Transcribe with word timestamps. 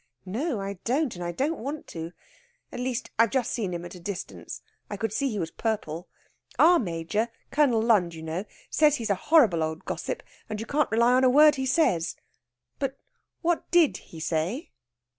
"No, 0.25 0.59
I 0.59 0.79
don't, 0.83 1.15
and 1.15 1.23
I 1.23 1.31
don't 1.31 1.59
want 1.59 1.85
to. 1.89 2.11
At 2.71 2.79
least, 2.79 3.11
I've 3.19 3.29
just 3.29 3.51
seen 3.51 3.71
him 3.71 3.85
at 3.85 3.93
a 3.93 3.99
distance. 3.99 4.63
I 4.89 4.97
could 4.97 5.13
see 5.13 5.29
he 5.29 5.37
was 5.37 5.51
purple. 5.51 6.07
Our 6.57 6.79
Major 6.79 7.29
Colonel 7.51 7.79
Lund, 7.83 8.15
you 8.15 8.23
know 8.23 8.45
says 8.71 8.95
he's 8.95 9.11
a 9.11 9.25
horrible 9.29 9.61
old 9.61 9.85
gossip, 9.85 10.23
and 10.49 10.59
you 10.59 10.65
can't 10.65 10.89
rely 10.89 11.13
on 11.13 11.23
a 11.23 11.29
word 11.29 11.53
he 11.53 11.67
says. 11.67 12.15
But 12.79 12.97
what 13.43 13.69
did 13.69 13.97
he 13.97 14.19
say?" 14.19 14.71